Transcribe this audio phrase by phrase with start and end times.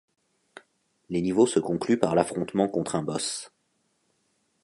[1.11, 3.51] Les niveaux se concluent par l'affrontement contre un boss.